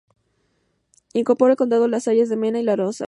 Incorpora 1.13 1.51
al 1.51 1.57
condado 1.57 1.87
los 1.87 2.07
valles 2.07 2.27
de 2.27 2.35
Mena 2.35 2.59
y 2.59 2.63
Losa. 2.63 2.99